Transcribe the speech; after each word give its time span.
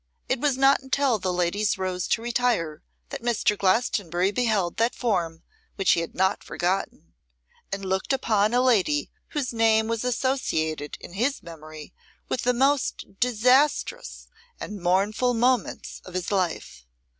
It 0.27 0.39
was 0.39 0.57
not 0.57 0.81
until 0.81 1.19
the 1.19 1.31
ladies 1.31 1.77
rose 1.77 2.07
to 2.07 2.23
retire 2.23 2.81
that 3.09 3.21
Mr. 3.21 3.55
Glastonbury 3.55 4.31
beheld 4.31 4.77
that 4.77 4.95
form 4.95 5.43
which 5.75 5.91
he 5.91 5.99
had 5.99 6.15
not 6.15 6.43
forgotten, 6.43 7.13
and 7.71 7.85
looked 7.85 8.11
upon 8.11 8.51
a 8.55 8.61
lady 8.63 9.11
whose 9.33 9.53
name 9.53 9.87
was 9.87 10.03
associated 10.03 10.97
in 10.99 11.13
his 11.13 11.43
memory 11.43 11.93
with 12.29 12.41
the 12.41 12.51
most 12.51 13.19
disastrous 13.19 14.27
and 14.59 14.81
mournful 14.81 15.35
moments 15.35 16.01
of 16.03 16.15
his 16.15 16.31
life. 16.31 16.87